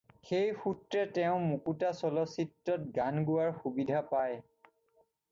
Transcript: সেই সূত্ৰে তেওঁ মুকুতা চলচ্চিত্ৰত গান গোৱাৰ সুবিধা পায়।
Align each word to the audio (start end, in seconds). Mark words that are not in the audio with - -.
সেই 0.27 0.45
সূত্ৰে 0.59 1.01
তেওঁ 1.17 1.35
মুকুতা 1.49 1.91
চলচ্চিত্ৰত 1.99 2.87
গান 2.95 3.19
গোৱাৰ 3.27 3.53
সুবিধা 3.59 4.01
পায়। 4.15 4.41